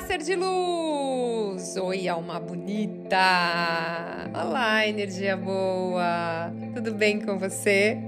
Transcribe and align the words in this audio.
Ser 0.00 0.18
de 0.18 0.34
luz! 0.34 1.76
Oi, 1.76 2.08
alma 2.08 2.40
bonita! 2.40 3.18
Olá, 4.34 4.86
energia 4.88 5.36
boa! 5.36 6.50
Tudo 6.74 6.94
bem 6.94 7.20
com 7.20 7.38
você? 7.38 7.98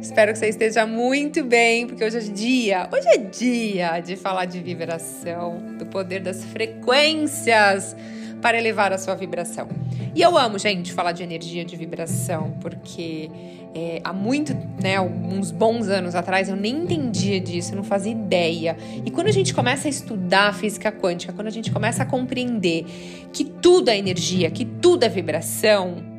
Espero 0.00 0.32
que 0.32 0.38
você 0.38 0.48
esteja 0.48 0.86
muito 0.86 1.42
bem, 1.42 1.86
porque 1.86 2.04
hoje 2.04 2.18
é 2.18 2.20
dia, 2.20 2.88
hoje 2.92 3.08
é 3.08 3.16
dia 3.16 4.00
de 4.00 4.14
falar 4.14 4.44
de 4.44 4.60
vibração, 4.60 5.58
do 5.78 5.86
poder 5.86 6.20
das 6.20 6.44
frequências 6.44 7.96
para 8.42 8.58
elevar 8.58 8.92
a 8.92 8.98
sua 8.98 9.14
vibração. 9.14 9.68
E 10.14 10.20
eu 10.20 10.36
amo, 10.36 10.58
gente, 10.58 10.92
falar 10.92 11.12
de 11.12 11.22
energia, 11.22 11.64
de 11.64 11.76
vibração, 11.76 12.54
porque 12.60 13.30
é, 13.74 14.00
há 14.04 14.12
muito, 14.12 14.54
né, 14.82 15.00
uns 15.00 15.50
bons 15.50 15.88
anos 15.88 16.14
atrás, 16.14 16.48
eu 16.48 16.56
nem 16.56 16.82
entendia 16.82 17.40
disso, 17.40 17.72
eu 17.72 17.76
não 17.76 17.84
fazia 17.84 18.12
ideia. 18.12 18.76
E 19.06 19.10
quando 19.10 19.28
a 19.28 19.32
gente 19.32 19.54
começa 19.54 19.88
a 19.88 19.90
estudar 19.90 20.54
física 20.54 20.92
quântica, 20.92 21.32
quando 21.32 21.46
a 21.46 21.50
gente 21.50 21.70
começa 21.70 22.02
a 22.02 22.06
compreender 22.06 22.84
que 23.32 23.44
tudo 23.44 23.88
é 23.88 23.96
energia, 23.96 24.50
que 24.50 24.64
tudo 24.66 25.04
é 25.04 25.08
vibração, 25.08 26.11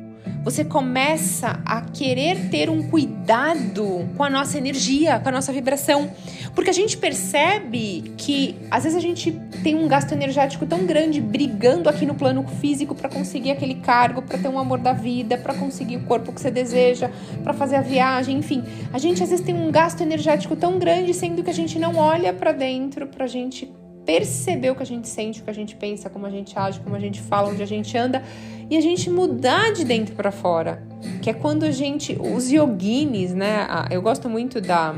você 0.44 0.62
começa 0.62 1.58
a 1.64 1.80
querer 1.80 2.50
ter 2.50 2.68
um 2.68 2.82
cuidado 2.82 4.06
com 4.14 4.22
a 4.22 4.28
nossa 4.28 4.58
energia, 4.58 5.18
com 5.18 5.30
a 5.30 5.32
nossa 5.32 5.50
vibração. 5.52 6.10
Porque 6.54 6.68
a 6.68 6.72
gente 6.72 6.98
percebe 6.98 8.12
que 8.18 8.54
às 8.70 8.84
vezes 8.84 8.96
a 8.96 9.00
gente 9.00 9.32
tem 9.62 9.74
um 9.74 9.88
gasto 9.88 10.12
energético 10.12 10.66
tão 10.66 10.84
grande 10.84 11.20
brigando 11.20 11.88
aqui 11.88 12.04
no 12.04 12.14
plano 12.14 12.46
físico 12.60 12.94
para 12.94 13.08
conseguir 13.08 13.52
aquele 13.52 13.76
cargo, 13.76 14.20
para 14.20 14.36
ter 14.36 14.48
um 14.48 14.58
amor 14.58 14.78
da 14.78 14.92
vida, 14.92 15.38
para 15.38 15.54
conseguir 15.54 15.96
o 15.96 16.04
corpo 16.04 16.30
que 16.30 16.40
você 16.40 16.50
deseja, 16.50 17.10
para 17.42 17.54
fazer 17.54 17.76
a 17.76 17.80
viagem, 17.80 18.36
enfim. 18.36 18.62
A 18.92 18.98
gente 18.98 19.22
às 19.22 19.30
vezes 19.30 19.44
tem 19.44 19.54
um 19.54 19.70
gasto 19.72 20.02
energético 20.02 20.54
tão 20.54 20.78
grande, 20.78 21.14
sendo 21.14 21.42
que 21.42 21.50
a 21.50 21.54
gente 21.54 21.78
não 21.78 21.96
olha 21.96 22.32
para 22.32 22.52
dentro 22.52 23.06
pra 23.06 23.26
gente 23.26 23.72
perceber 24.04 24.70
o 24.70 24.74
que 24.74 24.82
a 24.82 24.86
gente 24.86 25.08
sente, 25.08 25.40
o 25.40 25.44
que 25.44 25.50
a 25.50 25.54
gente 25.54 25.74
pensa, 25.76 26.10
como 26.10 26.26
a 26.26 26.30
gente 26.30 26.58
age, 26.58 26.80
como 26.80 26.94
a 26.94 27.00
gente 27.00 27.20
fala, 27.20 27.50
onde 27.50 27.62
a 27.62 27.66
gente 27.66 27.96
anda 27.96 28.22
e 28.68 28.76
a 28.76 28.80
gente 28.80 29.10
mudar 29.10 29.72
de 29.72 29.84
dentro 29.84 30.14
para 30.14 30.30
fora, 30.30 30.82
que 31.22 31.30
é 31.30 31.32
quando 31.32 31.64
a 31.64 31.70
gente 31.70 32.16
os 32.20 32.50
yoginis, 32.50 33.34
né? 33.34 33.66
Eu 33.90 34.00
gosto 34.02 34.28
muito 34.28 34.60
da 34.60 34.94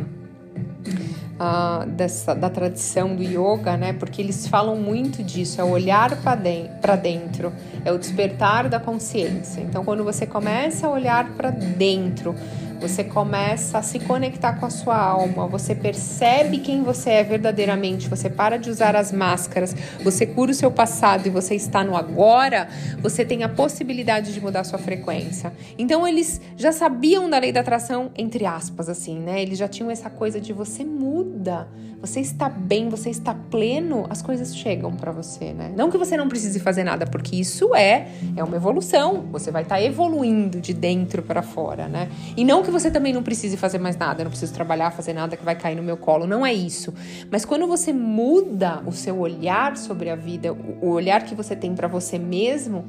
uh, 1.36 1.86
dessa 1.86 2.34
da 2.34 2.48
tradição 2.50 3.14
do 3.14 3.22
yoga, 3.22 3.76
né? 3.76 3.92
Porque 3.92 4.20
eles 4.20 4.46
falam 4.46 4.76
muito 4.76 5.22
disso, 5.22 5.60
é 5.60 5.64
o 5.64 5.70
olhar 5.70 6.16
para 6.22 6.96
dentro, 6.96 7.52
é 7.84 7.92
o 7.92 7.98
despertar 7.98 8.68
da 8.68 8.80
consciência. 8.80 9.60
Então, 9.60 9.84
quando 9.84 10.04
você 10.04 10.26
começa 10.26 10.86
a 10.86 10.90
olhar 10.90 11.30
para 11.34 11.50
dentro 11.50 12.34
você 12.80 13.02
começa 13.04 13.78
a 13.78 13.82
se 13.82 13.98
conectar 13.98 14.54
com 14.54 14.66
a 14.66 14.70
sua 14.70 14.96
alma, 14.96 15.46
você 15.46 15.74
percebe 15.74 16.58
quem 16.58 16.82
você 16.82 17.10
é 17.10 17.24
verdadeiramente, 17.24 18.08
você 18.08 18.28
para 18.28 18.56
de 18.58 18.70
usar 18.70 18.94
as 18.94 19.12
máscaras, 19.12 19.74
você 20.02 20.26
cura 20.26 20.50
o 20.50 20.54
seu 20.54 20.70
passado 20.70 21.26
e 21.26 21.30
você 21.30 21.54
está 21.54 21.82
no 21.82 21.96
agora, 21.96 22.68
você 23.00 23.24
tem 23.24 23.42
a 23.42 23.48
possibilidade 23.48 24.32
de 24.32 24.40
mudar 24.40 24.64
sua 24.64 24.78
frequência. 24.78 25.52
Então 25.78 26.06
eles 26.06 26.40
já 26.56 26.72
sabiam 26.72 27.28
da 27.28 27.38
lei 27.38 27.52
da 27.52 27.60
atração, 27.60 28.10
entre 28.16 28.46
aspas, 28.46 28.88
assim, 28.88 29.18
né? 29.18 29.42
Eles 29.42 29.58
já 29.58 29.68
tinham 29.68 29.90
essa 29.90 30.10
coisa 30.10 30.40
de 30.40 30.52
você 30.52 30.84
muda, 30.84 31.68
você 32.00 32.20
está 32.20 32.48
bem, 32.48 32.88
você 32.88 33.10
está 33.10 33.34
pleno, 33.34 34.06
as 34.10 34.20
coisas 34.20 34.54
chegam 34.56 34.92
para 34.92 35.10
você, 35.10 35.52
né? 35.52 35.72
Não 35.74 35.90
que 35.90 35.96
você 35.96 36.16
não 36.16 36.28
precise 36.28 36.60
fazer 36.60 36.84
nada, 36.84 37.06
porque 37.06 37.36
isso 37.36 37.74
é 37.74 38.08
é 38.36 38.44
uma 38.44 38.56
evolução, 38.56 39.24
você 39.32 39.50
vai 39.50 39.62
estar 39.62 39.76
tá 39.76 39.82
evoluindo 39.82 40.60
de 40.60 40.74
dentro 40.74 41.22
para 41.22 41.42
fora, 41.42 41.88
né? 41.88 42.08
E 42.36 42.44
não 42.44 42.62
que 42.66 42.70
você 42.70 42.90
também 42.90 43.12
não 43.12 43.22
precise 43.22 43.56
fazer 43.56 43.78
mais 43.78 43.96
nada, 43.96 44.22
não 44.22 44.30
preciso 44.30 44.52
trabalhar, 44.52 44.90
fazer 44.90 45.14
nada 45.14 45.36
que 45.36 45.44
vai 45.44 45.54
cair 45.54 45.76
no 45.76 45.82
meu 45.82 45.96
colo, 45.96 46.26
não 46.26 46.44
é 46.44 46.52
isso. 46.52 46.92
Mas 47.30 47.44
quando 47.44 47.66
você 47.66 47.92
muda 47.92 48.82
o 48.84 48.92
seu 48.92 49.18
olhar 49.18 49.76
sobre 49.76 50.10
a 50.10 50.16
vida, 50.16 50.52
o 50.52 50.90
olhar 50.90 51.24
que 51.24 51.34
você 51.34 51.56
tem 51.56 51.74
para 51.74 51.88
você 51.88 52.18
mesmo, 52.18 52.84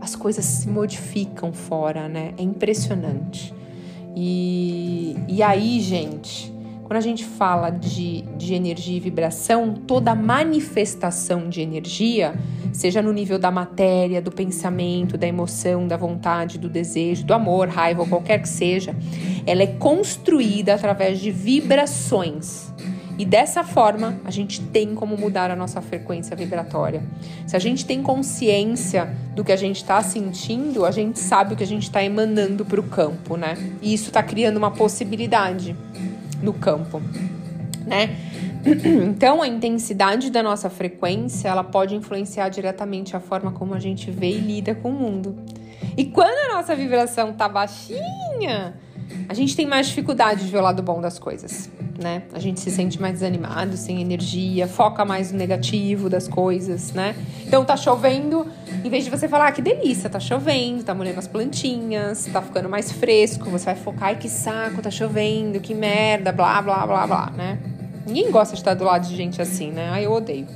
as 0.00 0.14
coisas 0.14 0.44
se 0.44 0.68
modificam 0.68 1.52
fora, 1.52 2.08
né? 2.08 2.34
É 2.38 2.42
impressionante. 2.42 3.52
E, 4.14 5.16
e 5.26 5.42
aí, 5.42 5.80
gente, 5.80 6.54
quando 6.86 6.98
a 6.98 7.02
gente 7.02 7.24
fala 7.24 7.68
de, 7.68 8.22
de 8.36 8.54
energia 8.54 8.96
e 8.96 9.00
vibração, 9.00 9.74
toda 9.74 10.14
manifestação 10.14 11.48
de 11.48 11.60
energia, 11.60 12.32
seja 12.72 13.02
no 13.02 13.12
nível 13.12 13.40
da 13.40 13.50
matéria, 13.50 14.22
do 14.22 14.30
pensamento, 14.30 15.18
da 15.18 15.26
emoção, 15.26 15.88
da 15.88 15.96
vontade, 15.96 16.58
do 16.58 16.68
desejo, 16.68 17.24
do 17.24 17.34
amor, 17.34 17.66
raiva 17.66 18.02
ou 18.02 18.06
qualquer 18.06 18.40
que 18.40 18.48
seja, 18.48 18.94
ela 19.44 19.64
é 19.64 19.66
construída 19.66 20.74
através 20.74 21.18
de 21.18 21.32
vibrações. 21.32 22.72
E 23.18 23.24
dessa 23.24 23.64
forma, 23.64 24.20
a 24.24 24.30
gente 24.30 24.62
tem 24.62 24.94
como 24.94 25.16
mudar 25.16 25.50
a 25.50 25.56
nossa 25.56 25.82
frequência 25.82 26.36
vibratória. 26.36 27.02
Se 27.48 27.56
a 27.56 27.58
gente 27.58 27.84
tem 27.84 28.00
consciência 28.00 29.12
do 29.34 29.42
que 29.42 29.50
a 29.50 29.56
gente 29.56 29.78
está 29.78 30.00
sentindo, 30.04 30.84
a 30.84 30.92
gente 30.92 31.18
sabe 31.18 31.54
o 31.54 31.56
que 31.56 31.64
a 31.64 31.66
gente 31.66 31.82
está 31.82 32.04
emanando 32.04 32.64
para 32.64 32.78
o 32.78 32.84
campo, 32.84 33.36
né? 33.36 33.56
E 33.82 33.92
isso 33.92 34.08
está 34.08 34.22
criando 34.22 34.58
uma 34.58 34.70
possibilidade 34.70 35.74
no 36.42 36.52
campo, 36.52 37.00
né? 37.86 38.16
Então, 38.66 39.40
a 39.42 39.46
intensidade 39.46 40.28
da 40.28 40.42
nossa 40.42 40.68
frequência, 40.68 41.48
ela 41.48 41.62
pode 41.62 41.94
influenciar 41.94 42.48
diretamente 42.48 43.14
a 43.14 43.20
forma 43.20 43.52
como 43.52 43.74
a 43.74 43.78
gente 43.78 44.10
vê 44.10 44.30
e 44.30 44.38
lida 44.38 44.74
com 44.74 44.90
o 44.90 44.92
mundo. 44.92 45.36
E 45.96 46.04
quando 46.06 46.50
a 46.50 46.56
nossa 46.56 46.74
vibração 46.74 47.32
tá 47.32 47.48
baixinha, 47.48 48.74
a 49.28 49.34
gente 49.34 49.56
tem 49.56 49.66
mais 49.66 49.86
dificuldade 49.86 50.44
de 50.44 50.50
ver 50.50 50.58
o 50.58 50.62
lado 50.62 50.82
bom 50.82 51.00
das 51.00 51.18
coisas, 51.18 51.70
né? 52.02 52.22
A 52.32 52.38
gente 52.38 52.60
se 52.60 52.70
sente 52.70 53.00
mais 53.00 53.14
desanimado, 53.14 53.76
sem 53.76 54.00
energia, 54.00 54.66
foca 54.66 55.04
mais 55.04 55.32
no 55.32 55.38
negativo 55.38 56.10
das 56.10 56.28
coisas, 56.28 56.92
né? 56.92 57.14
Então 57.46 57.64
tá 57.64 57.76
chovendo, 57.76 58.46
em 58.86 58.88
vez 58.88 59.02
de 59.02 59.10
você 59.10 59.26
falar, 59.26 59.48
ah, 59.48 59.52
que 59.52 59.60
delícia, 59.60 60.08
tá 60.08 60.20
chovendo, 60.20 60.84
tá 60.84 60.94
molhando 60.94 61.18
as 61.18 61.26
plantinhas, 61.26 62.26
tá 62.26 62.40
ficando 62.40 62.68
mais 62.68 62.92
fresco, 62.92 63.50
você 63.50 63.64
vai 63.64 63.74
focar, 63.74 64.08
ai 64.10 64.16
que 64.16 64.28
saco, 64.28 64.80
tá 64.80 64.92
chovendo, 64.92 65.58
que 65.58 65.74
merda, 65.74 66.30
blá, 66.30 66.62
blá, 66.62 66.86
blá, 66.86 67.06
blá, 67.06 67.30
né? 67.30 67.58
Ninguém 68.06 68.30
gosta 68.30 68.54
de 68.54 68.60
estar 68.60 68.74
do 68.74 68.84
lado 68.84 69.08
de 69.08 69.16
gente 69.16 69.42
assim, 69.42 69.72
né? 69.72 69.88
Ai, 69.90 70.06
eu 70.06 70.12
odeio. 70.12 70.46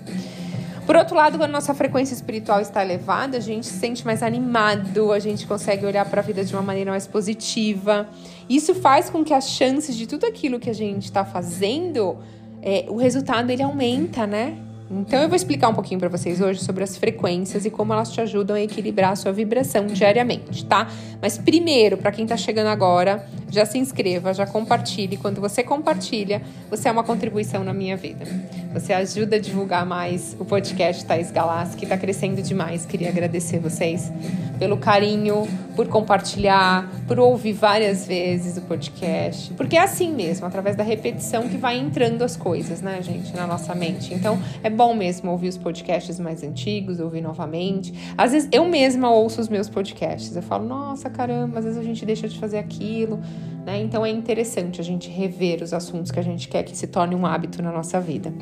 Por 0.86 0.94
outro 0.94 1.16
lado, 1.16 1.38
quando 1.38 1.50
nossa 1.50 1.74
frequência 1.74 2.14
espiritual 2.14 2.60
está 2.60 2.84
elevada, 2.84 3.36
a 3.36 3.40
gente 3.40 3.66
se 3.66 3.78
sente 3.78 4.06
mais 4.06 4.22
animado, 4.22 5.10
a 5.10 5.18
gente 5.18 5.44
consegue 5.44 5.84
olhar 5.84 6.04
para 6.04 6.20
a 6.20 6.24
vida 6.24 6.44
de 6.44 6.54
uma 6.54 6.62
maneira 6.62 6.92
mais 6.92 7.08
positiva. 7.08 8.08
Isso 8.48 8.76
faz 8.76 9.10
com 9.10 9.24
que 9.24 9.34
as 9.34 9.50
chances 9.50 9.96
de 9.96 10.06
tudo 10.06 10.24
aquilo 10.24 10.60
que 10.60 10.70
a 10.70 10.72
gente 10.72 11.04
está 11.04 11.24
fazendo, 11.24 12.16
é, 12.62 12.86
o 12.88 12.96
resultado 12.96 13.50
ele 13.50 13.62
aumenta, 13.62 14.24
né? 14.24 14.56
Então 14.92 15.22
eu 15.22 15.28
vou 15.28 15.36
explicar 15.36 15.68
um 15.68 15.74
pouquinho 15.74 16.00
para 16.00 16.08
vocês 16.08 16.40
hoje 16.40 16.64
sobre 16.64 16.82
as 16.82 16.96
frequências 16.96 17.64
e 17.64 17.70
como 17.70 17.92
elas 17.92 18.10
te 18.10 18.20
ajudam 18.20 18.56
a 18.56 18.60
equilibrar 18.60 19.12
a 19.12 19.16
sua 19.16 19.30
vibração 19.30 19.86
diariamente, 19.86 20.64
tá? 20.66 20.88
Mas 21.22 21.38
primeiro, 21.38 21.96
para 21.96 22.10
quem 22.10 22.24
está 22.24 22.36
chegando 22.36 22.66
agora, 22.66 23.24
já 23.48 23.64
se 23.64 23.78
inscreva, 23.78 24.34
já 24.34 24.46
compartilhe. 24.46 25.16
Quando 25.16 25.40
você 25.40 25.62
compartilha, 25.62 26.42
você 26.68 26.88
é 26.88 26.92
uma 26.92 27.04
contribuição 27.04 27.62
na 27.62 27.72
minha 27.72 27.96
vida. 27.96 28.24
Você 28.72 28.92
ajuda 28.92 29.36
a 29.36 29.38
divulgar 29.38 29.86
mais 29.86 30.36
o 30.40 30.44
podcast 30.44 31.04
Thais 31.04 31.30
Galas, 31.30 31.76
que 31.76 31.84
está 31.84 31.96
crescendo 31.96 32.42
demais. 32.42 32.84
Queria 32.84 33.10
agradecer 33.10 33.60
vocês 33.60 34.12
pelo 34.58 34.76
carinho, 34.76 35.46
por 35.74 35.88
compartilhar, 35.88 36.88
por 37.06 37.18
ouvir 37.18 37.52
várias 37.52 38.06
vezes 38.06 38.56
o 38.56 38.62
podcast. 38.62 39.52
Porque 39.54 39.76
é 39.76 39.80
assim 39.80 40.12
mesmo, 40.12 40.46
através 40.46 40.76
da 40.76 40.82
repetição 40.82 41.48
que 41.48 41.56
vai 41.56 41.78
entrando 41.78 42.22
as 42.22 42.36
coisas, 42.36 42.80
né, 42.80 43.00
gente, 43.02 43.34
na 43.34 43.46
nossa 43.46 43.74
mente. 43.74 44.12
Então, 44.14 44.38
é 44.62 44.70
bom 44.70 44.94
mesmo 44.94 45.30
ouvir 45.30 45.48
os 45.48 45.56
podcasts 45.56 46.18
mais 46.18 46.42
antigos, 46.42 47.00
ouvir 47.00 47.20
novamente. 47.20 47.92
Às 48.16 48.32
vezes 48.32 48.48
eu 48.52 48.64
mesma 48.66 49.10
ouço 49.10 49.40
os 49.40 49.48
meus 49.48 49.68
podcasts. 49.68 50.34
Eu 50.34 50.42
falo, 50.42 50.66
nossa, 50.66 51.08
caramba, 51.08 51.58
às 51.58 51.64
vezes 51.64 51.78
a 51.78 51.82
gente 51.82 52.04
deixa 52.04 52.28
de 52.28 52.38
fazer 52.38 52.58
aquilo. 52.58 53.20
Né? 53.64 53.80
Então 53.82 54.04
é 54.04 54.10
interessante 54.10 54.80
a 54.80 54.84
gente 54.84 55.08
rever 55.08 55.62
os 55.62 55.72
assuntos 55.72 56.10
que 56.10 56.18
a 56.18 56.22
gente 56.22 56.48
quer 56.48 56.62
que 56.62 56.76
se 56.76 56.86
torne 56.86 57.14
um 57.14 57.26
hábito 57.26 57.62
na 57.62 57.70
nossa 57.70 58.00
vida. 58.00 58.32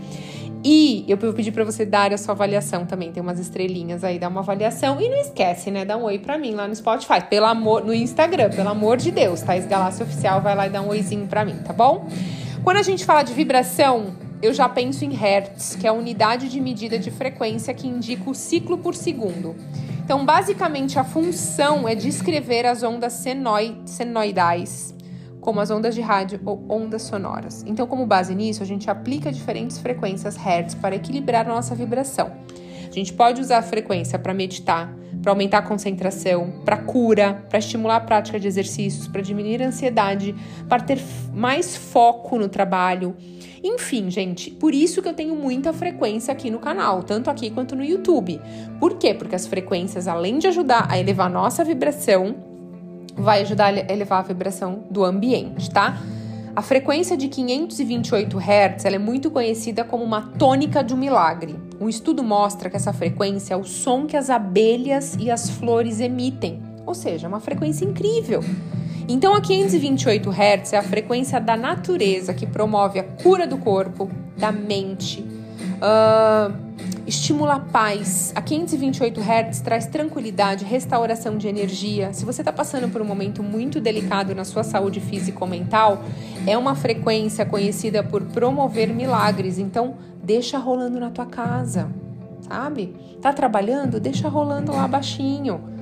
E 0.64 1.04
eu 1.06 1.16
vou 1.16 1.32
pedir 1.32 1.52
para 1.52 1.64
você 1.64 1.86
dar 1.86 2.12
a 2.12 2.18
sua 2.18 2.34
avaliação 2.34 2.84
também. 2.84 3.12
Tem 3.12 3.22
umas 3.22 3.38
estrelinhas 3.38 4.02
aí, 4.02 4.18
dá 4.18 4.28
uma 4.28 4.40
avaliação. 4.40 5.00
E 5.00 5.08
não 5.08 5.16
esquece, 5.16 5.70
né? 5.70 5.84
Dá 5.84 5.96
um 5.96 6.04
oi 6.04 6.18
para 6.18 6.36
mim 6.36 6.54
lá 6.54 6.66
no 6.66 6.74
Spotify. 6.74 7.20
Pelo 7.28 7.46
amor, 7.46 7.84
no 7.84 7.94
Instagram, 7.94 8.50
pelo 8.50 8.68
amor 8.68 8.96
de 8.96 9.10
Deus, 9.10 9.40
Thais 9.40 9.66
Galácia 9.66 10.04
Oficial, 10.04 10.40
vai 10.40 10.56
lá 10.56 10.66
e 10.66 10.70
dá 10.70 10.82
um 10.82 10.88
oizinho 10.88 11.26
para 11.26 11.44
mim, 11.44 11.56
tá 11.64 11.72
bom? 11.72 12.08
Quando 12.64 12.78
a 12.78 12.82
gente 12.82 13.04
fala 13.04 13.22
de 13.22 13.32
vibração, 13.32 14.16
eu 14.42 14.52
já 14.52 14.68
penso 14.68 15.04
em 15.04 15.12
Hertz, 15.12 15.76
que 15.76 15.86
é 15.86 15.90
a 15.90 15.92
unidade 15.92 16.48
de 16.48 16.60
medida 16.60 16.98
de 16.98 17.10
frequência 17.10 17.72
que 17.72 17.86
indica 17.86 18.28
o 18.28 18.34
ciclo 18.34 18.78
por 18.78 18.94
segundo. 18.94 19.54
Então, 20.04 20.24
basicamente, 20.24 20.98
a 20.98 21.04
função 21.04 21.86
é 21.86 21.94
descrever 21.94 22.66
as 22.66 22.82
ondas 22.82 23.24
senoidais 23.84 24.97
como 25.40 25.60
as 25.60 25.70
ondas 25.70 25.94
de 25.94 26.00
rádio 26.00 26.40
ou 26.44 26.64
ondas 26.68 27.02
sonoras. 27.02 27.64
Então, 27.66 27.86
como 27.86 28.06
base 28.06 28.34
nisso, 28.34 28.62
a 28.62 28.66
gente 28.66 28.90
aplica 28.90 29.32
diferentes 29.32 29.78
frequências 29.78 30.36
Hertz 30.36 30.74
para 30.74 30.96
equilibrar 30.96 31.46
a 31.46 31.48
nossa 31.48 31.74
vibração. 31.74 32.32
A 32.88 32.92
gente 32.92 33.12
pode 33.12 33.40
usar 33.40 33.58
a 33.58 33.62
frequência 33.62 34.18
para 34.18 34.32
meditar, 34.32 34.94
para 35.22 35.32
aumentar 35.32 35.58
a 35.58 35.62
concentração, 35.62 36.62
para 36.64 36.76
cura, 36.78 37.44
para 37.48 37.58
estimular 37.58 37.96
a 37.96 38.00
prática 38.00 38.40
de 38.40 38.48
exercícios, 38.48 39.06
para 39.06 39.20
diminuir 39.20 39.62
a 39.62 39.66
ansiedade, 39.66 40.34
para 40.68 40.82
ter 40.82 40.98
mais 41.34 41.76
foco 41.76 42.38
no 42.38 42.48
trabalho. 42.48 43.14
Enfim, 43.62 44.10
gente, 44.10 44.50
por 44.50 44.72
isso 44.72 45.02
que 45.02 45.08
eu 45.08 45.12
tenho 45.12 45.34
muita 45.34 45.72
frequência 45.72 46.32
aqui 46.32 46.50
no 46.50 46.58
canal, 46.58 47.02
tanto 47.02 47.28
aqui 47.28 47.50
quanto 47.50 47.76
no 47.76 47.84
YouTube. 47.84 48.40
Por 48.78 48.94
quê? 48.96 49.12
Porque 49.12 49.34
as 49.34 49.46
frequências, 49.46 50.08
além 50.08 50.38
de 50.38 50.46
ajudar 50.46 50.86
a 50.88 50.98
elevar 50.98 51.26
a 51.26 51.30
nossa 51.30 51.64
vibração, 51.64 52.47
vai 53.18 53.42
ajudar 53.42 53.74
a 53.74 53.92
elevar 53.92 54.20
a 54.20 54.22
vibração 54.22 54.84
do 54.90 55.04
ambiente, 55.04 55.70
tá? 55.70 56.00
A 56.54 56.62
frequência 56.62 57.16
de 57.16 57.28
528 57.28 58.36
Hz 58.36 58.84
é 58.84 58.98
muito 58.98 59.30
conhecida 59.30 59.84
como 59.84 60.02
uma 60.02 60.22
tônica 60.22 60.82
de 60.82 60.92
um 60.92 60.96
milagre. 60.96 61.54
Um 61.80 61.88
estudo 61.88 62.22
mostra 62.24 62.68
que 62.68 62.76
essa 62.76 62.92
frequência 62.92 63.54
é 63.54 63.56
o 63.56 63.62
som 63.62 64.06
que 64.06 64.16
as 64.16 64.28
abelhas 64.28 65.16
e 65.20 65.30
as 65.30 65.48
flores 65.50 66.00
emitem, 66.00 66.60
ou 66.84 66.94
seja, 66.94 67.28
uma 67.28 67.38
frequência 67.38 67.84
incrível. 67.84 68.42
Então, 69.08 69.34
a 69.34 69.40
528 69.40 70.30
Hz 70.30 70.72
é 70.72 70.78
a 70.78 70.82
frequência 70.82 71.40
da 71.40 71.56
natureza 71.56 72.34
que 72.34 72.46
promove 72.46 72.98
a 72.98 73.04
cura 73.04 73.46
do 73.46 73.58
corpo, 73.58 74.10
da 74.36 74.50
mente, 74.50 75.24
uh, 75.76 76.67
estimula 77.06 77.54
a 77.54 77.60
paz. 77.60 78.32
A 78.34 78.42
528 78.42 79.20
Hz 79.20 79.60
traz 79.60 79.86
tranquilidade, 79.86 80.64
restauração 80.64 81.38
de 81.38 81.48
energia. 81.48 82.12
Se 82.12 82.24
você 82.24 82.42
está 82.42 82.52
passando 82.52 82.88
por 82.90 83.00
um 83.00 83.04
momento 83.04 83.42
muito 83.42 83.80
delicado 83.80 84.34
na 84.34 84.44
sua 84.44 84.62
saúde 84.62 85.00
física 85.00 85.38
ou 85.40 85.48
mental, 85.48 86.02
é 86.46 86.56
uma 86.56 86.74
frequência 86.74 87.46
conhecida 87.46 88.02
por 88.02 88.22
promover 88.22 88.88
milagres. 88.88 89.58
Então, 89.58 89.96
deixa 90.22 90.58
rolando 90.58 91.00
na 91.00 91.10
tua 91.10 91.26
casa, 91.26 91.90
sabe? 92.40 92.94
Tá 93.20 93.32
trabalhando? 93.32 93.98
Deixa 93.98 94.28
rolando 94.28 94.72
lá 94.72 94.86
baixinho. 94.86 95.77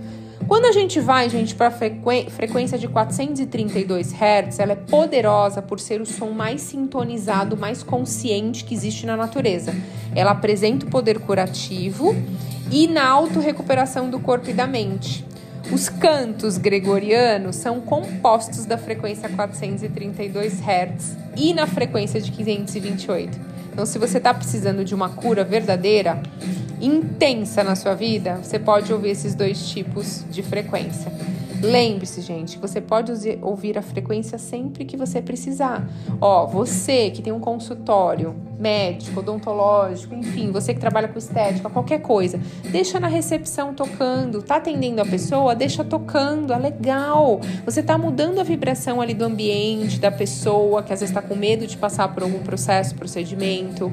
Quando 0.48 0.66
a 0.66 0.72
gente 0.72 1.00
vai, 1.00 1.28
gente, 1.28 1.56
para 1.56 1.66
a 1.66 1.70
frequência 1.70 2.78
de 2.78 2.86
432 2.86 4.12
Hz, 4.12 4.60
ela 4.60 4.72
é 4.72 4.76
poderosa 4.76 5.60
por 5.60 5.80
ser 5.80 6.00
o 6.00 6.06
som 6.06 6.30
mais 6.30 6.60
sintonizado, 6.60 7.56
mais 7.56 7.82
consciente 7.82 8.64
que 8.64 8.72
existe 8.72 9.06
na 9.06 9.16
natureza. 9.16 9.74
Ela 10.14 10.30
apresenta 10.30 10.86
o 10.86 10.88
poder 10.88 11.18
curativo 11.18 12.14
e 12.70 12.86
na 12.86 13.08
autorrecuperação 13.08 14.08
do 14.08 14.20
corpo 14.20 14.48
e 14.48 14.52
da 14.52 14.68
mente. 14.68 15.24
Os 15.72 15.88
cantos 15.88 16.58
gregorianos 16.58 17.56
são 17.56 17.80
compostos 17.80 18.64
da 18.64 18.78
frequência 18.78 19.28
432 19.28 20.60
Hz 20.60 21.16
e 21.36 21.52
na 21.52 21.66
frequência 21.66 22.20
de 22.20 22.30
528. 22.30 23.55
Então, 23.76 23.84
se 23.84 23.98
você 23.98 24.16
está 24.16 24.32
precisando 24.32 24.82
de 24.82 24.94
uma 24.94 25.10
cura 25.10 25.44
verdadeira, 25.44 26.22
intensa 26.80 27.62
na 27.62 27.76
sua 27.76 27.92
vida, 27.94 28.36
você 28.42 28.58
pode 28.58 28.90
ouvir 28.90 29.10
esses 29.10 29.34
dois 29.34 29.68
tipos 29.68 30.24
de 30.30 30.42
frequência. 30.42 31.12
Lembre-se, 31.62 32.20
gente, 32.20 32.58
você 32.58 32.80
pode 32.80 33.12
ouvir 33.42 33.78
a 33.78 33.82
frequência 33.82 34.38
sempre 34.38 34.84
que 34.84 34.96
você 34.96 35.22
precisar. 35.22 35.88
Ó, 36.20 36.46
você 36.46 37.10
que 37.10 37.22
tem 37.22 37.32
um 37.32 37.40
consultório 37.40 38.34
médico, 38.58 39.20
odontológico, 39.20 40.14
enfim, 40.14 40.50
você 40.50 40.72
que 40.72 40.80
trabalha 40.80 41.08
com 41.08 41.18
estética, 41.18 41.68
qualquer 41.68 42.00
coisa, 42.00 42.40
deixa 42.70 42.98
na 42.98 43.06
recepção 43.06 43.74
tocando. 43.74 44.42
Tá 44.42 44.56
atendendo 44.56 45.00
a 45.00 45.04
pessoa? 45.04 45.54
Deixa 45.54 45.84
tocando, 45.84 46.52
é 46.52 46.58
legal. 46.58 47.40
Você 47.64 47.82
tá 47.82 47.98
mudando 47.98 48.40
a 48.40 48.42
vibração 48.42 49.00
ali 49.00 49.14
do 49.14 49.24
ambiente, 49.24 49.98
da 49.98 50.10
pessoa 50.10 50.82
que 50.82 50.92
às 50.92 51.00
vezes 51.00 51.14
está 51.14 51.26
com 51.26 51.34
medo 51.34 51.66
de 51.66 51.76
passar 51.76 52.08
por 52.12 52.22
algum 52.22 52.40
processo, 52.40 52.94
procedimento. 52.94 53.92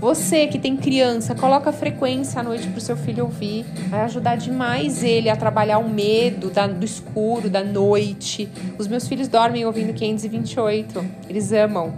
Você 0.00 0.46
que 0.46 0.58
tem 0.58 0.76
criança, 0.76 1.34
coloca 1.34 1.72
frequência 1.72 2.40
à 2.40 2.42
noite 2.42 2.68
para 2.68 2.78
o 2.78 2.80
seu 2.80 2.96
filho 2.96 3.24
ouvir. 3.24 3.64
Vai 3.88 4.00
ajudar 4.02 4.36
demais 4.36 5.02
ele 5.02 5.30
a 5.30 5.36
trabalhar 5.36 5.78
o 5.78 5.88
medo 5.88 6.50
da, 6.50 6.66
do 6.66 6.84
escuro, 6.84 7.48
da 7.48 7.62
noite. 7.62 8.48
Os 8.78 8.86
meus 8.86 9.08
filhos 9.08 9.28
dormem 9.28 9.64
ouvindo 9.64 9.92
528. 9.94 11.04
Eles 11.28 11.52
amam. 11.52 11.94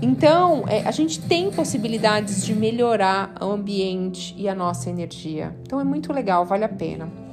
Então, 0.00 0.64
é, 0.68 0.86
a 0.86 0.90
gente 0.90 1.20
tem 1.20 1.50
possibilidades 1.50 2.44
de 2.44 2.54
melhorar 2.54 3.34
o 3.40 3.46
ambiente 3.46 4.34
e 4.36 4.48
a 4.48 4.54
nossa 4.54 4.90
energia. 4.90 5.54
Então, 5.62 5.80
é 5.80 5.84
muito 5.84 6.12
legal, 6.12 6.44
vale 6.44 6.64
a 6.64 6.68
pena 6.68 7.27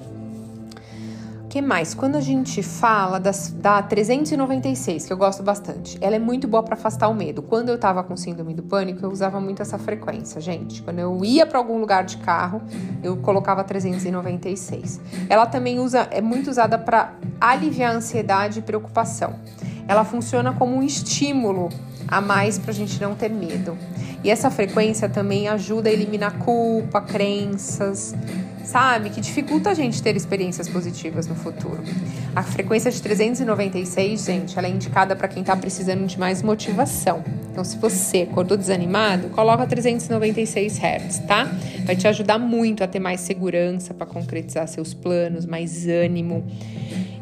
que 1.56 1.62
mais? 1.62 1.94
Quando 1.94 2.18
a 2.18 2.20
gente 2.20 2.62
fala 2.62 3.18
das, 3.18 3.50
da 3.50 3.82
396, 3.82 5.06
que 5.06 5.14
eu 5.14 5.16
gosto 5.16 5.42
bastante, 5.42 5.98
ela 6.02 6.14
é 6.18 6.20
muito 6.20 6.50
boa 6.50 6.62
para 6.62 6.74
afastar 6.74 7.08
o 7.08 7.14
medo. 7.14 7.42
Quando 7.42 7.70
eu 7.70 7.78
tava 7.78 8.04
com 8.04 8.18
síndrome 8.18 8.54
do 8.54 8.62
pânico, 8.62 9.06
eu 9.06 9.10
usava 9.10 9.40
muito 9.40 9.62
essa 9.62 9.78
frequência, 9.78 10.42
gente. 10.42 10.82
Quando 10.82 11.00
eu 11.00 11.24
ia 11.24 11.46
para 11.46 11.58
algum 11.58 11.80
lugar 11.80 12.04
de 12.04 12.18
carro, 12.18 12.62
eu 13.02 13.16
colocava 13.16 13.64
396. 13.64 15.00
Ela 15.30 15.46
também 15.46 15.80
usa, 15.80 16.10
é 16.12 16.20
muito 16.20 16.50
usada 16.50 16.78
para 16.78 17.14
aliviar 17.40 17.94
a 17.94 17.98
ansiedade 18.00 18.60
e 18.60 18.62
preocupação. 18.62 19.36
Ela 19.88 20.04
funciona 20.04 20.52
como 20.52 20.76
um 20.76 20.84
estímulo 20.84 21.70
a 22.06 22.20
mais 22.20 22.60
para 22.60 22.72
a 22.72 22.74
gente 22.74 23.02
não 23.02 23.16
ter 23.16 23.30
medo. 23.30 23.78
E 24.26 24.30
essa 24.30 24.50
frequência 24.50 25.08
também 25.08 25.48
ajuda 25.48 25.88
a 25.88 25.94
eliminar 25.94 26.38
culpa, 26.40 27.00
crenças, 27.00 28.14
sabe? 28.66 29.10
Que 29.10 29.22
dificulta 29.22 29.70
a 29.70 29.74
gente 29.74 30.02
ter 30.02 30.16
experiências 30.16 30.68
positivas 30.68 31.28
no 31.28 31.36
futuro. 31.36 31.82
A 32.36 32.44
frequência 32.44 32.92
de 32.92 33.02
396, 33.02 34.26
gente, 34.26 34.58
ela 34.58 34.68
é 34.68 34.72
indicada 34.72 35.16
para 35.16 35.28
quem 35.28 35.42
está 35.42 35.56
precisando 35.56 36.06
de 36.06 36.20
mais 36.20 36.42
motivação. 36.42 37.24
Então, 37.52 37.64
se 37.64 37.78
você 37.78 38.28
acordou 38.30 38.58
desanimado, 38.58 39.30
coloca 39.30 39.66
396 39.66 40.78
Hz, 40.78 41.20
tá? 41.20 41.50
Vai 41.86 41.96
te 41.96 42.08
ajudar 42.08 42.38
muito 42.38 42.84
a 42.84 42.88
ter 42.88 43.00
mais 43.00 43.22
segurança 43.22 43.94
para 43.94 44.06
concretizar 44.06 44.68
seus 44.68 44.94
planos, 44.94 45.46
mais 45.46 45.88
ânimo 45.88 46.46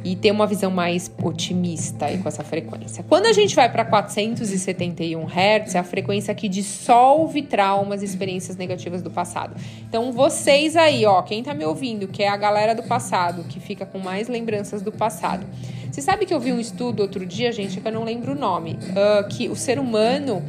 e 0.03 0.15
ter 0.15 0.31
uma 0.31 0.45
visão 0.45 0.69
mais 0.69 1.11
otimista 1.21 2.05
aí 2.05 2.17
com 2.17 2.27
essa 2.27 2.43
frequência. 2.43 3.03
Quando 3.07 3.25
a 3.25 3.33
gente 3.33 3.55
vai 3.55 3.71
para 3.71 3.85
471 3.85 5.25
Hz, 5.25 5.75
é 5.75 5.79
a 5.79 5.83
frequência 5.83 6.33
que 6.35 6.49
dissolve 6.49 7.41
traumas 7.43 8.01
e 8.01 8.05
experiências 8.05 8.57
negativas 8.57 9.01
do 9.01 9.09
passado. 9.09 9.55
Então, 9.87 10.11
vocês 10.11 10.75
aí, 10.75 11.05
ó, 11.05 11.21
quem 11.21 11.43
tá 11.43 11.53
me 11.53 11.65
ouvindo, 11.65 12.07
que 12.07 12.23
é 12.23 12.27
a 12.27 12.37
galera 12.37 12.75
do 12.75 12.83
passado, 12.83 13.43
que 13.45 13.59
fica 13.59 13.85
com 13.85 13.99
mais 13.99 14.27
lembranças 14.27 14.81
do 14.81 14.91
passado. 14.91 15.45
Você 15.91 16.01
sabe 16.01 16.25
que 16.25 16.33
eu 16.33 16.39
vi 16.39 16.51
um 16.51 16.59
estudo 16.59 17.01
outro 17.01 17.25
dia, 17.25 17.51
gente, 17.51 17.79
que 17.79 17.87
eu 17.87 17.91
não 17.91 18.03
lembro 18.03 18.31
o 18.31 18.35
nome, 18.35 18.79
uh, 18.89 19.27
que 19.29 19.47
o 19.47 19.55
ser 19.55 19.77
humano 19.77 20.43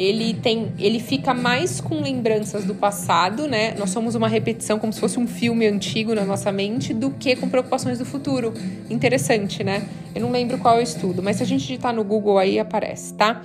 ele 0.00 0.32
tem, 0.32 0.72
ele 0.78 0.98
fica 0.98 1.34
mais 1.34 1.78
com 1.78 2.00
lembranças 2.00 2.64
do 2.64 2.74
passado, 2.74 3.46
né? 3.46 3.74
Nós 3.78 3.90
somos 3.90 4.14
uma 4.14 4.28
repetição 4.28 4.78
como 4.78 4.90
se 4.94 4.98
fosse 4.98 5.18
um 5.18 5.26
filme 5.26 5.66
antigo 5.66 6.14
na 6.14 6.24
nossa 6.24 6.50
mente 6.50 6.94
do 6.94 7.10
que 7.10 7.36
com 7.36 7.50
preocupações 7.50 7.98
do 7.98 8.06
futuro. 8.06 8.54
Interessante, 8.88 9.62
né? 9.62 9.86
Eu 10.14 10.22
não 10.22 10.30
lembro 10.30 10.56
qual 10.56 10.78
é 10.78 10.80
o 10.80 10.82
estudo, 10.82 11.22
mas 11.22 11.36
se 11.36 11.42
a 11.42 11.46
gente 11.46 11.60
digitar 11.60 11.92
no 11.92 12.02
Google 12.02 12.38
aí 12.38 12.58
aparece, 12.58 13.12
tá? 13.12 13.42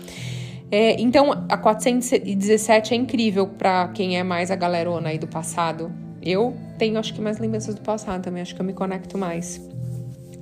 É, 0.71 0.95
então, 1.01 1.45
a 1.49 1.57
417 1.57 2.93
é 2.93 2.97
incrível 2.97 3.47
para 3.47 3.89
quem 3.89 4.17
é 4.17 4.23
mais 4.23 4.49
a 4.49 4.55
galerona 4.55 5.09
aí 5.09 5.17
do 5.17 5.27
passado. 5.27 5.91
Eu 6.21 6.55
tenho, 6.77 6.97
acho 6.97 7.13
que, 7.13 7.19
mais 7.19 7.37
lembranças 7.37 7.75
do 7.75 7.81
passado 7.81 8.23
também, 8.23 8.41
acho 8.41 8.55
que 8.55 8.61
eu 8.61 8.65
me 8.65 8.73
conecto 8.73 9.17
mais. 9.17 9.59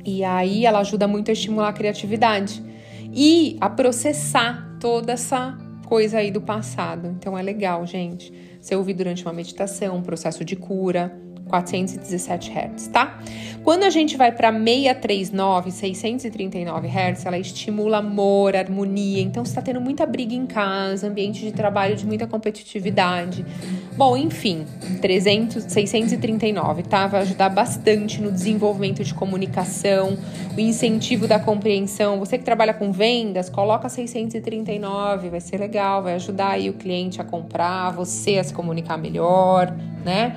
E 0.05 0.23
aí 0.23 0.63
ela 0.63 0.77
ajuda 0.77 1.07
muito 1.07 1.29
a 1.29 1.33
estimular 1.33 1.69
a 1.69 1.73
criatividade 1.73 2.63
e 3.11 3.57
a 3.59 3.67
processar 3.67 4.77
toda 4.79 5.13
essa 5.13 5.57
coisa 5.93 6.17
aí 6.17 6.31
do 6.31 6.41
passado. 6.41 7.07
Então 7.19 7.37
é 7.37 7.41
legal, 7.43 7.85
gente. 7.85 8.33
Você 8.59 8.75
ouvir 8.75 8.95
durante 8.95 9.23
uma 9.23 9.31
meditação, 9.31 9.97
um 9.97 10.01
processo 10.01 10.43
de 10.43 10.55
cura, 10.55 11.15
417 11.47 12.51
Hz, 12.51 12.87
tá? 12.87 13.19
Quando 13.63 13.83
a 13.83 13.89
gente 13.89 14.17
vai 14.17 14.31
para 14.31 14.51
639, 14.51 15.71
639 15.71 16.87
Hz, 16.87 17.25
ela 17.25 17.37
estimula 17.37 17.99
amor, 17.99 18.55
harmonia. 18.55 19.21
Então, 19.21 19.43
está 19.43 19.61
tendo 19.61 19.79
muita 19.79 20.05
briga 20.05 20.33
em 20.33 20.45
casa, 20.45 21.07
ambiente 21.07 21.39
de 21.39 21.51
trabalho 21.53 21.95
de 21.95 22.05
muita 22.05 22.27
competitividade. 22.27 23.45
Bom, 23.95 24.17
enfim, 24.17 24.65
300, 25.01 25.63
639, 25.63 26.83
tá? 26.83 27.07
Vai 27.07 27.21
ajudar 27.21 27.47
bastante 27.49 28.21
no 28.21 28.31
desenvolvimento 28.31 29.01
de 29.01 29.13
comunicação, 29.13 30.17
o 30.57 30.59
incentivo 30.59 31.25
da 31.25 31.39
compreensão. 31.39 32.19
Você 32.19 32.37
que 32.37 32.43
trabalha 32.43 32.73
com 32.73 32.91
vendas, 32.91 33.49
coloca 33.49 33.87
639, 33.87 35.29
vai 35.29 35.39
ser 35.39 35.57
legal, 35.57 36.03
vai 36.03 36.15
ajudar 36.15 36.49
aí 36.49 36.69
o 36.69 36.73
cliente 36.73 37.21
a 37.21 37.23
comprar, 37.23 37.91
você 37.91 38.39
a 38.39 38.43
se 38.43 38.53
comunicar 38.53 38.97
melhor, 38.97 39.73
né? 40.03 40.35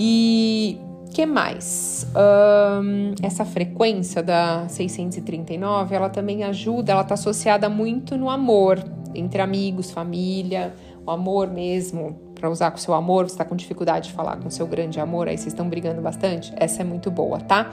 E 0.00 0.78
que 1.12 1.26
mais? 1.26 2.06
Um, 2.14 3.14
essa 3.20 3.44
frequência 3.44 4.22
da 4.22 4.68
639, 4.68 5.92
ela 5.92 6.08
também 6.08 6.44
ajuda, 6.44 6.92
ela 6.92 7.02
está 7.02 7.14
associada 7.14 7.68
muito 7.68 8.16
no 8.16 8.30
amor 8.30 8.78
entre 9.12 9.42
amigos, 9.42 9.90
família, 9.90 10.72
o 11.04 11.10
amor 11.10 11.50
mesmo, 11.50 12.16
para 12.36 12.48
usar 12.48 12.70
com 12.70 12.76
seu 12.76 12.94
amor, 12.94 13.24
você 13.24 13.34
está 13.34 13.44
com 13.44 13.56
dificuldade 13.56 14.08
de 14.08 14.14
falar 14.14 14.36
com 14.36 14.48
seu 14.50 14.68
grande 14.68 15.00
amor, 15.00 15.26
aí 15.26 15.36
vocês 15.36 15.48
estão 15.48 15.68
brigando 15.68 16.00
bastante, 16.00 16.52
essa 16.56 16.82
é 16.82 16.84
muito 16.84 17.10
boa, 17.10 17.40
tá? 17.40 17.72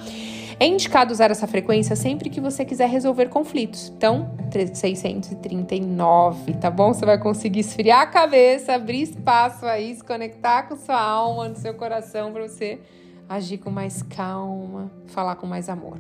É 0.57 0.65
indicado 0.65 1.11
usar 1.11 1.31
essa 1.31 1.45
frequência 1.45 1.95
sempre 1.95 2.29
que 2.29 2.39
você 2.39 2.63
quiser 2.63 2.87
resolver 2.87 3.27
conflitos. 3.27 3.91
Então, 3.95 4.31
639, 4.73 6.53
tá 6.53 6.71
bom? 6.71 6.93
Você 6.93 7.05
vai 7.05 7.17
conseguir 7.17 7.59
esfriar 7.59 8.01
a 8.01 8.07
cabeça, 8.07 8.73
abrir 8.73 9.01
espaço 9.01 9.65
aí, 9.65 9.93
se 9.93 10.03
conectar 10.03 10.63
com 10.63 10.77
sua 10.77 10.99
alma, 10.99 11.49
no 11.49 11.57
seu 11.57 11.73
coração 11.73 12.31
para 12.31 12.47
você 12.47 12.79
agir 13.27 13.57
com 13.57 13.71
mais 13.71 14.03
calma, 14.03 14.91
falar 15.07 15.35
com 15.35 15.47
mais 15.47 15.67
amor. 15.67 15.97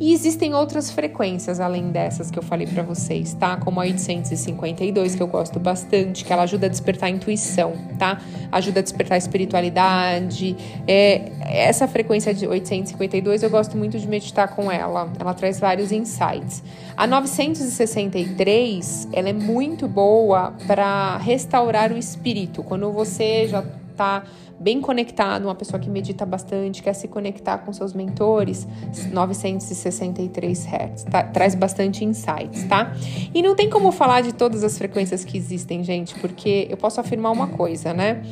E 0.00 0.12
existem 0.12 0.54
outras 0.54 0.90
frequências 0.90 1.60
além 1.60 1.90
dessas 1.90 2.30
que 2.30 2.38
eu 2.38 2.42
falei 2.42 2.66
para 2.66 2.82
vocês, 2.82 3.32
tá? 3.34 3.56
Como 3.56 3.80
a 3.80 3.84
852, 3.84 5.14
que 5.14 5.22
eu 5.22 5.28
gosto 5.28 5.60
bastante, 5.60 6.24
que 6.24 6.32
ela 6.32 6.42
ajuda 6.42 6.66
a 6.66 6.68
despertar 6.68 7.06
a 7.06 7.10
intuição, 7.10 7.72
tá? 7.98 8.20
Ajuda 8.50 8.80
a 8.80 8.82
despertar 8.82 9.14
a 9.14 9.18
espiritualidade. 9.18 10.56
É, 10.86 11.30
essa 11.40 11.86
frequência 11.86 12.34
de 12.34 12.46
852 12.46 13.42
eu 13.42 13.50
gosto 13.50 13.76
muito 13.76 13.98
de 13.98 14.08
meditar 14.08 14.54
com 14.54 14.70
ela. 14.70 15.12
Ela 15.18 15.34
traz 15.34 15.60
vários 15.60 15.92
insights. 15.92 16.62
A 16.96 17.06
963, 17.06 19.08
ela 19.12 19.28
é 19.28 19.32
muito 19.32 19.86
boa 19.86 20.54
para 20.66 21.18
restaurar 21.18 21.92
o 21.92 21.96
espírito. 21.96 22.64
Quando 22.64 22.90
você 22.92 23.46
já 23.46 23.64
tá 23.96 24.24
bem 24.58 24.80
conectado, 24.80 25.44
uma 25.44 25.54
pessoa 25.54 25.78
que 25.78 25.88
medita 25.88 26.26
bastante, 26.26 26.82
quer 26.82 26.92
se 26.92 27.06
conectar 27.06 27.58
com 27.58 27.72
seus 27.72 27.92
mentores, 27.92 28.66
963 29.12 30.66
Hz, 30.66 31.04
tá? 31.04 31.22
traz 31.22 31.54
bastante 31.54 32.04
insights, 32.04 32.64
tá? 32.64 32.92
E 33.32 33.40
não 33.42 33.54
tem 33.54 33.70
como 33.70 33.92
falar 33.92 34.22
de 34.22 34.32
todas 34.32 34.64
as 34.64 34.76
frequências 34.76 35.24
que 35.24 35.38
existem, 35.38 35.84
gente, 35.84 36.14
porque 36.18 36.66
eu 36.68 36.76
posso 36.76 37.00
afirmar 37.00 37.30
uma 37.30 37.46
coisa, 37.46 37.94
né? 37.94 38.22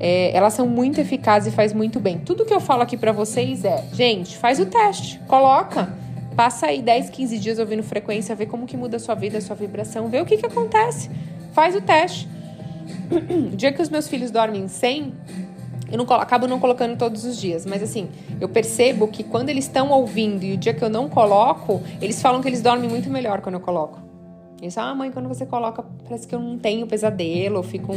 É, 0.00 0.36
elas 0.36 0.54
são 0.54 0.66
muito 0.66 1.00
eficazes 1.00 1.52
e 1.52 1.56
faz 1.56 1.72
muito 1.72 1.98
bem. 1.98 2.18
Tudo 2.18 2.44
que 2.44 2.54
eu 2.54 2.60
falo 2.60 2.82
aqui 2.82 2.96
para 2.96 3.12
vocês 3.12 3.64
é, 3.64 3.84
gente, 3.92 4.36
faz 4.36 4.60
o 4.60 4.66
teste, 4.66 5.20
coloca, 5.26 5.92
passa 6.36 6.66
aí 6.66 6.80
10, 6.80 7.10
15 7.10 7.38
dias 7.38 7.58
ouvindo 7.58 7.82
frequência, 7.82 8.34
vê 8.34 8.46
como 8.46 8.66
que 8.66 8.76
muda 8.76 8.96
a 8.96 9.00
sua 9.00 9.14
vida, 9.14 9.38
a 9.38 9.40
sua 9.40 9.56
vibração, 9.56 10.08
vê 10.08 10.20
o 10.20 10.24
que 10.24 10.36
que 10.36 10.46
acontece, 10.46 11.10
faz 11.52 11.74
o 11.74 11.80
teste. 11.80 12.28
O 13.52 13.56
dia 13.56 13.70
que 13.70 13.82
os 13.82 13.90
meus 13.90 14.08
filhos 14.08 14.30
dormem 14.30 14.66
sem, 14.66 15.12
eu 15.90 15.98
não 15.98 16.04
acabo 16.14 16.46
não 16.46 16.60
colocando 16.60 16.96
todos 16.96 17.24
os 17.24 17.40
dias, 17.40 17.64
mas 17.64 17.82
assim, 17.82 18.08
eu 18.40 18.48
percebo 18.48 19.08
que 19.08 19.24
quando 19.24 19.48
eles 19.48 19.64
estão 19.64 19.90
ouvindo 19.90 20.42
e 20.44 20.52
o 20.52 20.56
dia 20.56 20.74
que 20.74 20.82
eu 20.82 20.90
não 20.90 21.08
coloco, 21.08 21.82
eles 22.00 22.20
falam 22.20 22.40
que 22.40 22.48
eles 22.48 22.60
dormem 22.60 22.88
muito 22.88 23.08
melhor 23.10 23.40
quando 23.40 23.54
eu 23.54 23.60
coloco. 23.60 24.08
Eles 24.60 24.74
falam, 24.74 24.90
ah, 24.90 24.94
mãe, 24.94 25.10
quando 25.10 25.28
você 25.28 25.46
coloca, 25.46 25.84
parece 26.04 26.26
que 26.26 26.34
eu 26.34 26.40
não 26.40 26.58
tenho 26.58 26.86
pesadelo, 26.86 27.58
eu 27.58 27.62
fico. 27.62 27.94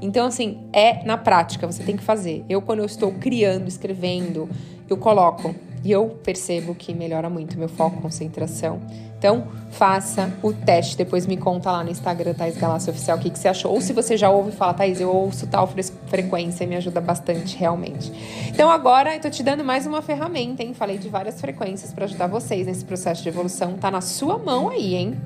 Então, 0.00 0.26
assim, 0.26 0.58
é 0.72 1.04
na 1.04 1.16
prática, 1.16 1.66
você 1.66 1.82
tem 1.82 1.96
que 1.96 2.02
fazer. 2.02 2.44
Eu, 2.48 2.62
quando 2.62 2.78
eu 2.80 2.84
estou 2.84 3.12
criando, 3.12 3.66
escrevendo, 3.66 4.48
eu 4.88 4.96
coloco. 4.96 5.54
E 5.82 5.90
eu 5.90 6.08
percebo 6.22 6.74
que 6.74 6.92
melhora 6.94 7.30
muito 7.30 7.58
meu 7.58 7.68
foco, 7.68 8.00
concentração. 8.00 8.80
Então, 9.18 9.46
faça 9.70 10.32
o 10.42 10.52
teste. 10.52 10.96
Depois 10.96 11.26
me 11.26 11.36
conta 11.36 11.70
lá 11.70 11.82
no 11.82 11.90
Instagram, 11.90 12.34
Thais 12.34 12.56
Galácia 12.56 12.90
Oficial, 12.90 13.16
o 13.16 13.20
que, 13.20 13.30
que 13.30 13.38
você 13.38 13.48
achou. 13.48 13.72
Ou 13.72 13.80
se 13.80 13.92
você 13.92 14.16
já 14.16 14.30
ouve, 14.30 14.52
fala, 14.52 14.74
Thais, 14.74 15.00
eu 15.00 15.10
ouço 15.10 15.46
tal 15.46 15.66
frequência 16.08 16.66
me 16.66 16.76
ajuda 16.76 17.00
bastante, 17.00 17.56
realmente. 17.56 18.12
Então, 18.48 18.70
agora 18.70 19.14
eu 19.14 19.20
tô 19.20 19.30
te 19.30 19.42
dando 19.42 19.64
mais 19.64 19.86
uma 19.86 20.02
ferramenta, 20.02 20.62
hein? 20.62 20.74
Falei 20.74 20.98
de 20.98 21.08
várias 21.08 21.40
frequências 21.40 21.92
para 21.92 22.04
ajudar 22.04 22.26
vocês 22.26 22.66
nesse 22.66 22.84
processo 22.84 23.22
de 23.22 23.28
evolução. 23.28 23.74
Tá 23.74 23.90
na 23.90 24.00
sua 24.00 24.38
mão 24.38 24.68
aí, 24.68 24.94
hein? 24.94 25.16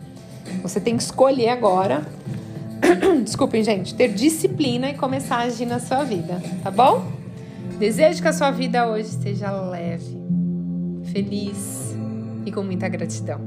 Você 0.62 0.80
tem 0.80 0.96
que 0.96 1.02
escolher 1.02 1.49
agora. 1.49 2.02
Desculpem, 3.25 3.62
gente, 3.62 3.94
ter 3.94 4.08
disciplina 4.08 4.90
e 4.90 4.94
começar 4.94 5.37
a 5.37 5.42
agir 5.42 5.66
na 5.66 5.78
sua 5.78 6.02
vida, 6.02 6.42
tá 6.62 6.70
bom? 6.70 7.04
Desejo 7.78 8.20
que 8.20 8.28
a 8.28 8.32
sua 8.32 8.50
vida 8.50 8.88
hoje 8.88 9.08
seja 9.08 9.50
leve, 9.50 10.18
feliz 11.12 11.96
e 12.44 12.52
com 12.52 12.62
muita 12.62 12.88
gratidão. 12.88 13.40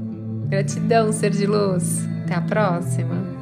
Gratidão, 0.48 1.12
ser 1.12 1.30
de 1.30 1.46
luz. 1.46 2.04
Até 2.24 2.34
a 2.34 2.40
próxima. 2.40 3.33